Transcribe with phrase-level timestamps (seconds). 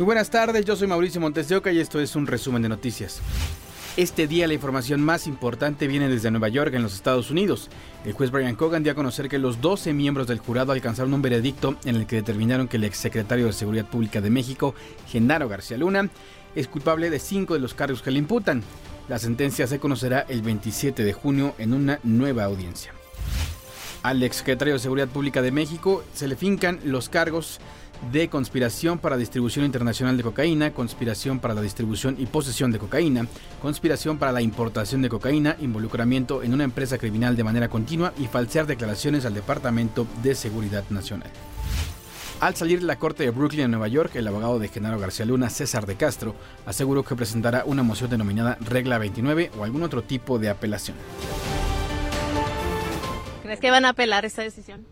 [0.00, 2.70] Muy buenas tardes, yo soy Mauricio Montes de Oca y esto es un resumen de
[2.70, 3.20] noticias.
[3.98, 7.68] Este día la información más importante viene desde Nueva York, en los Estados Unidos.
[8.06, 11.20] El juez Brian Cogan dio a conocer que los 12 miembros del jurado alcanzaron un
[11.20, 14.74] veredicto en el que determinaron que el exsecretario de Seguridad Pública de México,
[15.06, 16.08] Genaro García Luna,
[16.54, 18.62] es culpable de cinco de los cargos que le imputan.
[19.06, 22.94] La sentencia se conocerá el 27 de junio en una nueva audiencia.
[24.02, 27.60] Al exsecretario de Seguridad Pública de México se le fincan los cargos
[28.12, 33.26] de conspiración para distribución internacional de cocaína, conspiración para la distribución y posesión de cocaína,
[33.60, 38.26] conspiración para la importación de cocaína, involucramiento en una empresa criminal de manera continua y
[38.26, 41.30] falsear declaraciones al Departamento de Seguridad Nacional.
[42.40, 45.26] Al salir de la corte de Brooklyn en Nueva York, el abogado de Genaro García
[45.26, 50.02] Luna, César de Castro, aseguró que presentará una moción denominada Regla 29 o algún otro
[50.02, 50.96] tipo de apelación.
[53.42, 54.86] ¿Crees que van a apelar esta decisión?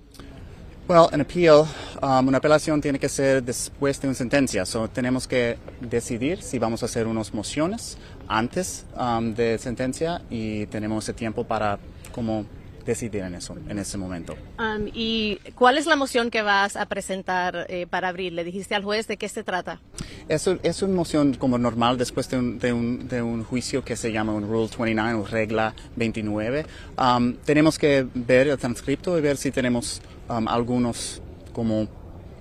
[0.88, 1.66] Well, an appeal,
[2.02, 4.66] um, una apelación tiene que ser después de una sentencia.
[4.66, 10.66] So, tenemos que decidir si vamos a hacer unas mociones antes um, de sentencia y
[10.66, 11.79] tenemos ese tiempo para
[12.13, 12.45] como
[12.88, 14.35] decidir en eso, en ese momento.
[14.59, 18.35] Um, ¿Y cuál es la moción que vas a presentar eh, para abril?
[18.35, 19.80] ¿Le dijiste al juez de qué se trata?
[20.26, 23.95] Es, es una moción como normal después de un, de, un, de un, juicio que
[23.95, 26.66] se llama un Rule 29 o regla 29.
[26.99, 31.88] Um, tenemos que ver el transcripto y ver si tenemos um, algunos como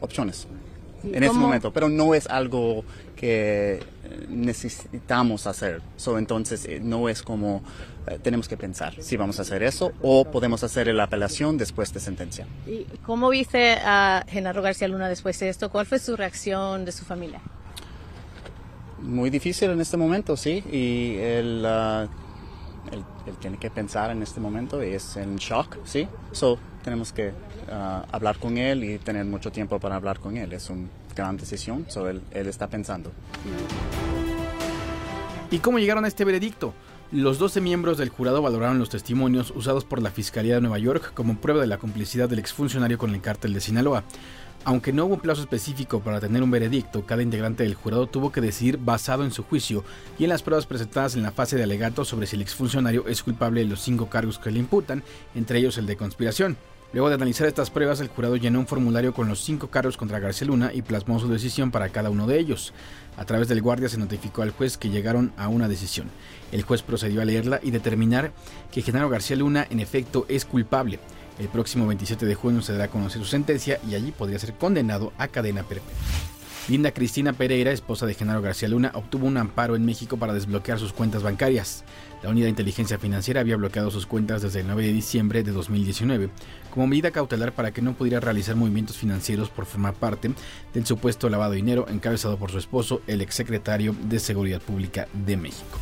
[0.02, 0.48] opciones
[1.04, 2.84] en ese momento, pero no es algo
[3.16, 3.80] que
[4.30, 5.82] necesitamos hacer.
[5.96, 7.62] So, entonces, eh, no es como
[8.08, 11.94] eh, tenemos que pensar si vamos a hacer eso o podemos hacer la apelación después
[11.94, 12.48] de sentencia.
[12.66, 15.70] ¿Y cómo viste a Genaro García Luna después de esto?
[15.70, 17.42] ¿Cuál fue su reacción de su familia?
[19.00, 22.04] Muy difícil en este momento, sí, y él, uh,
[22.94, 26.08] él, él, tiene que pensar en este momento y es en shock, sí.
[26.32, 30.54] So, tenemos que uh, hablar con él y tener mucho tiempo para hablar con él.
[30.54, 33.12] Es una gran decisión, so él, él está pensando.
[35.52, 36.74] ¿Y cómo llegaron a este veredicto?
[37.12, 41.12] Los 12 miembros del jurado valoraron los testimonios usados por la Fiscalía de Nueva York
[41.14, 44.06] como prueba de la complicidad del exfuncionario con el cártel de Sinaloa.
[44.64, 48.32] Aunque no hubo un plazo específico para tener un veredicto, cada integrante del jurado tuvo
[48.32, 49.84] que decidir basado en su juicio
[50.18, 53.24] y en las pruebas presentadas en la fase de alegato sobre si el exfuncionario es
[53.24, 55.04] culpable de los cinco cargos que le imputan,
[55.36, 56.56] entre ellos el de conspiración.
[56.94, 60.20] Luego de analizar estas pruebas, el jurado llenó un formulario con los cinco cargos contra
[60.20, 62.74] García Luna y plasmó su decisión para cada uno de ellos.
[63.18, 66.10] A través del guardia se notificó al juez que llegaron a una decisión.
[66.54, 68.32] El juez procedió a leerla y determinar
[68.72, 71.00] que Genaro García Luna en efecto es culpable.
[71.40, 74.54] El próximo 27 de junio se dará a conocer su sentencia y allí podría ser
[74.54, 75.94] condenado a cadena perpetua.
[76.70, 80.80] Linda Cristina Pereira, esposa de Genaro García Luna, obtuvo un amparo en México para desbloquear
[80.80, 81.86] sus cuentas bancarias.
[82.24, 85.52] La Unidad de Inteligencia Financiera había bloqueado sus cuentas desde el 9 de diciembre de
[85.52, 86.30] 2019
[86.72, 90.32] como medida cautelar para que no pudiera realizar movimientos financieros por formar parte
[90.74, 95.38] del supuesto lavado de dinero encabezado por su esposo, el exsecretario de Seguridad Pública de
[95.38, 95.78] México.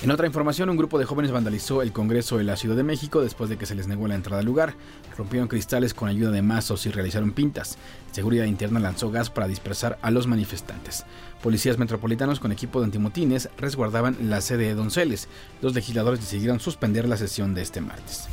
[0.00, 3.20] En otra información, un grupo de jóvenes vandalizó el Congreso de la Ciudad de México
[3.20, 4.74] después de que se les negó la entrada al lugar.
[5.16, 7.78] Rompieron cristales con ayuda de mazos y realizaron pintas.
[8.12, 11.04] Seguridad Interna lanzó gas para dispersar a los manifestantes.
[11.42, 15.26] Policías metropolitanos con equipo de antimotines resguardaban la sede de Donceles.
[15.62, 18.28] Los legisladores decidieron suspender la sesión de este martes.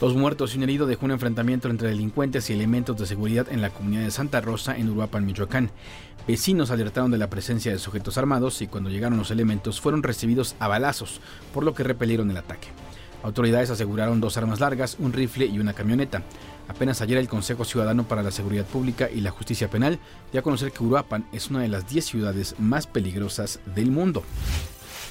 [0.00, 3.60] Dos muertos y un herido dejó un enfrentamiento entre delincuentes y elementos de seguridad en
[3.60, 5.70] la comunidad de Santa Rosa, en Uruapan, Michoacán.
[6.26, 10.56] Vecinos alertaron de la presencia de sujetos armados y cuando llegaron los elementos fueron recibidos
[10.58, 11.20] a balazos,
[11.52, 12.68] por lo que repelieron el ataque.
[13.22, 16.22] Autoridades aseguraron dos armas largas, un rifle y una camioneta.
[16.66, 19.98] Apenas ayer el Consejo Ciudadano para la Seguridad Pública y la Justicia Penal
[20.32, 24.22] dio a conocer que Uruapan es una de las 10 ciudades más peligrosas del mundo.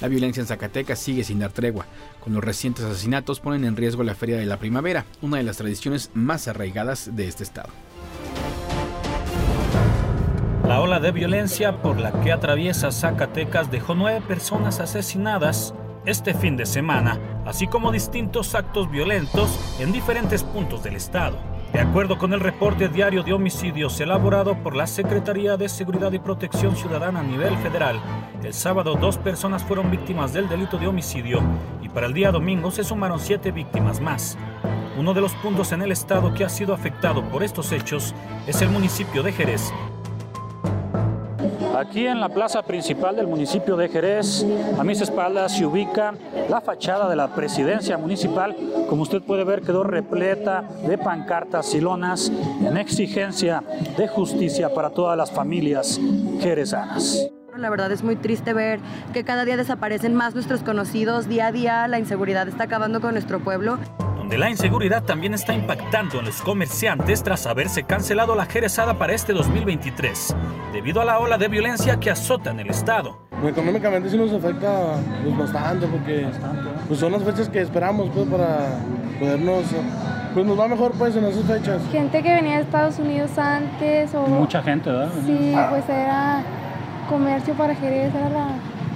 [0.00, 1.84] La violencia en Zacatecas sigue sin dar tregua.
[2.24, 5.58] Con los recientes asesinatos ponen en riesgo la Feria de la Primavera, una de las
[5.58, 7.68] tradiciones más arraigadas de este estado.
[10.66, 15.74] La ola de violencia por la que atraviesa Zacatecas dejó nueve personas asesinadas
[16.06, 19.50] este fin de semana, así como distintos actos violentos
[19.80, 21.38] en diferentes puntos del estado.
[21.72, 26.18] De acuerdo con el reporte diario de homicidios elaborado por la Secretaría de Seguridad y
[26.18, 28.00] Protección Ciudadana a nivel federal,
[28.42, 31.40] el sábado dos personas fueron víctimas del delito de homicidio
[31.80, 34.36] y para el día domingo se sumaron siete víctimas más.
[34.98, 38.16] Uno de los puntos en el estado que ha sido afectado por estos hechos
[38.48, 39.72] es el municipio de Jerez,
[41.80, 44.44] Aquí en la plaza principal del municipio de Jerez,
[44.78, 46.12] a mis espaldas se ubica
[46.50, 48.54] la fachada de la presidencia municipal.
[48.86, 52.30] Como usted puede ver, quedó repleta de pancartas y lonas
[52.62, 53.64] en exigencia
[53.96, 55.98] de justicia para todas las familias
[56.42, 57.30] jerezanas.
[57.56, 58.78] La verdad es muy triste ver
[59.14, 63.14] que cada día desaparecen más nuestros conocidos, día a día la inseguridad está acabando con
[63.14, 63.78] nuestro pueblo
[64.30, 69.12] donde la inseguridad también está impactando en los comerciantes tras haberse cancelado la jerezada para
[69.12, 70.36] este 2023,
[70.72, 73.18] debido a la ola de violencia que azota en el estado.
[73.40, 74.94] Pues, económicamente sí nos afecta
[75.24, 76.28] pues, bastante, porque
[76.86, 78.78] pues, son las fechas que esperamos pues, para
[79.18, 79.64] podernos
[80.32, 81.82] pues nos va mejor pues en esas fechas.
[81.90, 84.28] Gente que venía de Estados Unidos antes o...
[84.28, 85.10] Mucha gente, ¿verdad?
[85.26, 86.44] Sí, pues era
[87.08, 88.28] comercio para Jerez, era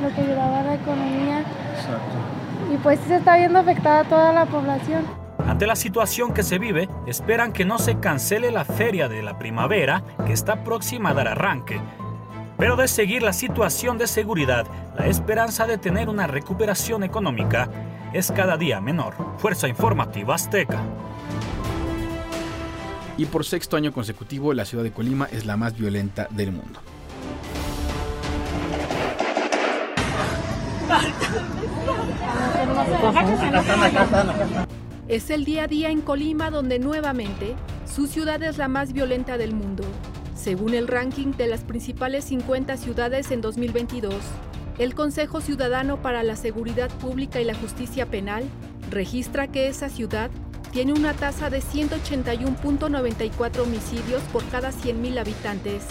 [0.01, 1.41] lo que ayudaba a la economía.
[1.41, 2.73] Exacto.
[2.73, 5.24] Y pues se está viendo afectada toda la población.
[5.47, 9.39] Ante la situación que se vive, esperan que no se cancele la feria de la
[9.39, 11.81] primavera que está próxima a dar arranque.
[12.57, 17.69] Pero de seguir la situación de seguridad, la esperanza de tener una recuperación económica
[18.15, 19.15] es cada día menor.
[19.39, 20.81] Fuerza Informativa Azteca.
[23.17, 26.81] Y por sexto año consecutivo, la ciudad de Colima es la más violenta del mundo.
[35.07, 39.37] Es el día a día en Colima donde nuevamente su ciudad es la más violenta
[39.37, 39.85] del mundo.
[40.35, 44.15] Según el ranking de las principales 50 ciudades en 2022,
[44.79, 48.45] el Consejo Ciudadano para la Seguridad Pública y la Justicia Penal
[48.91, 50.31] registra que esa ciudad
[50.73, 55.85] tiene una tasa de 181.94 homicidios por cada 100.000 habitantes.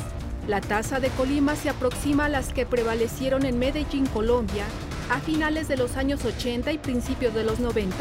[0.48, 4.65] La tasa de Colima se aproxima a las que prevalecieron en Medellín, Colombia,
[5.12, 7.94] a finales de los años 80 y principios de los 90,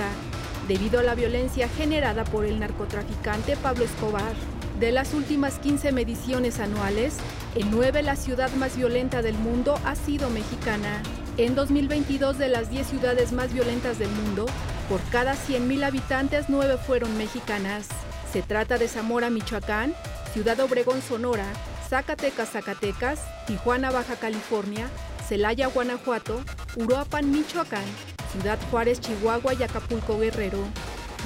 [0.73, 4.33] debido a la violencia generada por el narcotraficante Pablo Escobar.
[4.81, 7.19] De las últimas 15 mediciones anuales,
[7.55, 11.03] en 9 la ciudad más violenta del mundo ha sido mexicana.
[11.37, 14.47] En 2022 de las 10 ciudades más violentas del mundo,
[14.89, 17.89] por cada 100.000 habitantes, 9 fueron mexicanas.
[18.33, 19.93] Se trata de Zamora, Michoacán,
[20.33, 21.53] Ciudad Obregón, Sonora,
[21.91, 24.89] Zacatecas, Zacatecas, Tijuana, Baja California,
[25.29, 26.41] Celaya, Guanajuato,
[26.77, 27.85] Uruapan, Michoacán,
[28.33, 30.59] Ciudad Juárez, Chihuahua y Acapulco, Guerrero.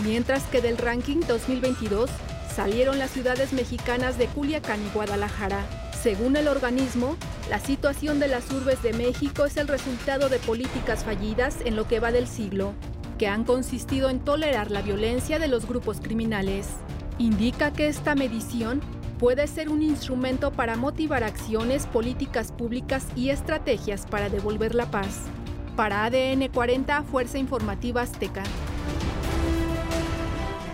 [0.04, 2.10] Mientras que del ranking 2022,
[2.54, 5.64] salieron las ciudades mexicanas de Culiacán y Guadalajara.
[6.02, 7.16] Según el organismo,
[7.48, 11.86] la situación de las urbes de México es el resultado de políticas fallidas en lo
[11.86, 12.72] que va del siglo,
[13.18, 16.66] que han consistido en tolerar la violencia de los grupos criminales.
[17.18, 18.80] Indica que esta medición
[19.18, 25.22] puede ser un instrumento para motivar acciones, políticas públicas y estrategias para devolver la paz.
[25.76, 28.42] Para ADN 40, Fuerza Informativa Azteca.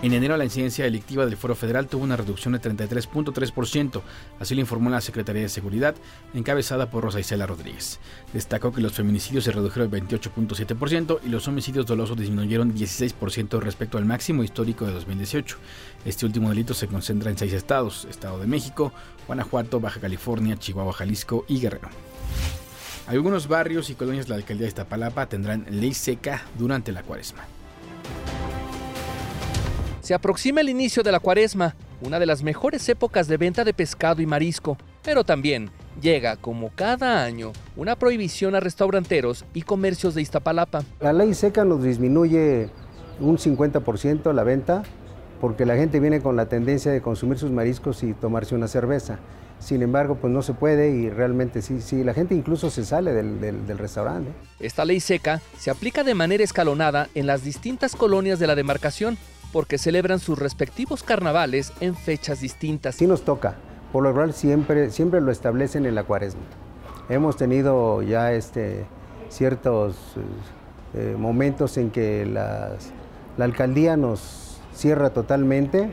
[0.01, 4.01] En enero la incidencia delictiva del Foro Federal tuvo una reducción de 33.3%,
[4.39, 5.95] así lo informó la Secretaría de Seguridad,
[6.33, 7.99] encabezada por Rosa Isela Rodríguez.
[8.33, 14.05] Destacó que los feminicidios se redujeron 28.7% y los homicidios dolosos disminuyeron 16% respecto al
[14.05, 15.57] máximo histórico de 2018.
[16.05, 18.93] Este último delito se concentra en seis estados, Estado de México,
[19.27, 21.89] Guanajuato, Baja California, Chihuahua, Jalisco y Guerrero.
[23.05, 27.43] Algunos barrios y colonias de la alcaldía de Iztapalapa tendrán ley seca durante la cuaresma.
[29.99, 33.73] Se aproxima el inicio de la cuaresma, una de las mejores épocas de venta de
[33.73, 35.69] pescado y marisco, pero también
[36.01, 40.83] llega, como cada año, una prohibición a restauranteros y comercios de Iztapalapa.
[41.01, 42.69] La ley seca nos disminuye
[43.19, 44.83] un 50% la venta
[45.41, 49.19] porque la gente viene con la tendencia de consumir sus mariscos y tomarse una cerveza.
[49.63, 53.13] Sin embargo, pues no se puede y realmente sí, sí, la gente incluso se sale
[53.13, 54.29] del, del, restaurante.
[54.59, 59.17] Esta ley seca se aplica de manera escalonada en las distintas colonias de la demarcación
[59.53, 62.95] porque celebran sus respectivos carnavales en fechas distintas.
[62.95, 63.55] Sí nos toca,
[63.93, 66.41] por lo general siempre, siempre lo establecen en la cuaresma.
[67.07, 68.83] Hemos tenido ya este,
[69.29, 69.95] ciertos
[70.93, 72.75] eh, momentos en que la
[73.39, 75.89] alcaldía nos cierra totalmente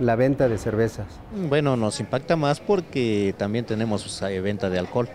[0.00, 1.06] la venta de cervezas.
[1.48, 5.08] Bueno, nos impacta más porque también tenemos venta de alcohol.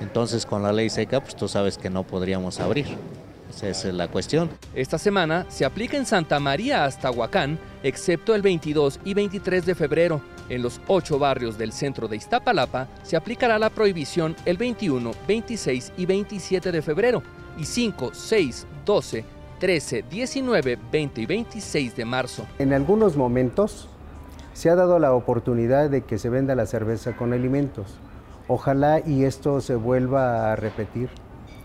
[0.00, 2.86] Entonces con la ley seca, pues tú sabes que no podríamos abrir.
[3.50, 4.48] Esa es la cuestión.
[4.74, 9.74] Esta semana se aplica en Santa María hasta Huacán, excepto el 22 y 23 de
[9.74, 10.20] febrero.
[10.48, 15.92] En los ocho barrios del centro de Iztapalapa se aplicará la prohibición el 21, 26
[15.96, 17.22] y 27 de febrero
[17.58, 19.24] y 5, 6, 12,
[19.58, 22.46] 13, 19, 20 y 26 de marzo.
[22.58, 23.89] En algunos momentos
[24.60, 27.94] se ha dado la oportunidad de que se venda la cerveza con alimentos.
[28.46, 31.08] Ojalá y esto se vuelva a repetir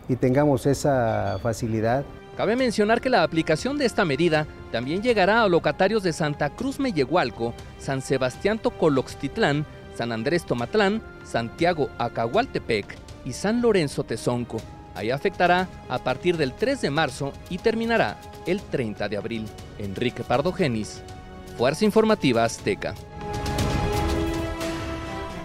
[0.08, 2.06] y tengamos esa facilidad.
[2.38, 6.80] Cabe mencionar que la aplicación de esta medida también llegará a locatarios de Santa Cruz
[6.80, 14.62] Mellehualco, San Sebastián Tocoloxtitlán, San Andrés Tomatlán, Santiago Acahualtepec y San Lorenzo Tezonco.
[14.96, 19.46] Ahí afectará a partir del 3 de marzo y terminará el 30 de abril.
[19.80, 21.04] Enrique Pardo Genis,
[21.58, 22.96] Fuerza Informativa Azteca.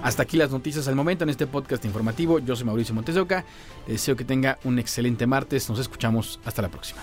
[0.02, 2.38] Hasta aquí las noticias al momento en este podcast informativo.
[2.38, 3.44] Yo soy Mauricio Montesoca.
[3.86, 5.68] deseo que tenga un excelente martes.
[5.68, 6.40] Nos escuchamos.
[6.44, 7.02] Hasta la próxima.